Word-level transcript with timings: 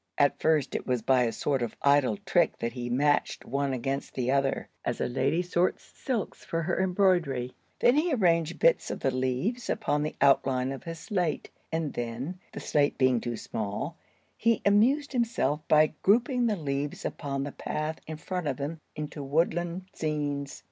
At 0.17 0.39
first 0.41 0.73
it 0.73 0.87
was 0.87 1.03
by 1.03 1.25
a 1.25 1.31
sort 1.31 1.61
of 1.61 1.77
idle 1.83 2.17
trick 2.25 2.57
that 2.57 2.73
he 2.73 2.89
matched 2.89 3.45
one 3.45 3.71
against 3.71 4.15
the 4.15 4.31
other, 4.31 4.67
as 4.83 4.99
a 4.99 5.05
lady 5.05 5.43
sorts 5.43 5.83
silks 5.93 6.43
for 6.43 6.63
her 6.63 6.81
embroidery; 6.81 7.53
then 7.81 7.95
he 7.95 8.11
arranged 8.11 8.57
bits 8.57 8.89
of 8.89 9.01
the 9.01 9.11
leaves 9.11 9.69
upon 9.69 10.01
the 10.01 10.15
outline 10.19 10.73
on 10.73 10.81
his 10.81 10.97
slate, 10.97 11.51
and 11.71 11.93
then, 11.93 12.39
the 12.51 12.59
slate 12.59 12.97
being 12.97 13.21
too 13.21 13.37
small, 13.37 13.95
he 14.35 14.63
amused 14.65 15.13
himself 15.13 15.61
by 15.67 15.93
grouping 16.01 16.47
the 16.47 16.55
leaves 16.55 17.05
upon 17.05 17.43
the 17.43 17.51
path 17.51 17.99
in 18.07 18.17
front 18.17 18.47
of 18.47 18.57
him 18.57 18.79
into 18.95 19.21
woodland 19.21 19.83
scenes. 19.93 20.59